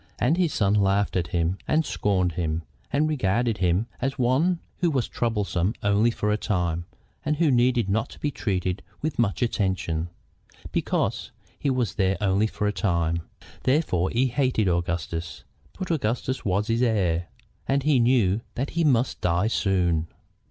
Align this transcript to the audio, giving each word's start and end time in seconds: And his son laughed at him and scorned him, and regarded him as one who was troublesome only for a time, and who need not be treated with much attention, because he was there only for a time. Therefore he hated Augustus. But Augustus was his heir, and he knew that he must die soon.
And 0.17 0.35
his 0.35 0.51
son 0.51 0.73
laughed 0.73 1.15
at 1.15 1.27
him 1.27 1.59
and 1.67 1.85
scorned 1.85 2.31
him, 2.31 2.63
and 2.91 3.07
regarded 3.07 3.59
him 3.59 3.85
as 4.01 4.17
one 4.17 4.57
who 4.79 4.89
was 4.89 5.07
troublesome 5.07 5.75
only 5.83 6.09
for 6.09 6.31
a 6.31 6.37
time, 6.37 6.85
and 7.23 7.37
who 7.37 7.51
need 7.51 7.87
not 7.87 8.17
be 8.19 8.31
treated 8.31 8.81
with 9.03 9.19
much 9.19 9.43
attention, 9.43 10.09
because 10.71 11.29
he 11.59 11.69
was 11.69 11.93
there 11.97 12.17
only 12.19 12.47
for 12.47 12.65
a 12.65 12.73
time. 12.73 13.21
Therefore 13.61 14.09
he 14.09 14.25
hated 14.25 14.67
Augustus. 14.67 15.43
But 15.77 15.91
Augustus 15.91 16.43
was 16.43 16.65
his 16.65 16.81
heir, 16.81 17.27
and 17.67 17.83
he 17.83 17.99
knew 17.99 18.41
that 18.55 18.71
he 18.71 18.83
must 18.83 19.21
die 19.21 19.49
soon. 19.49 20.07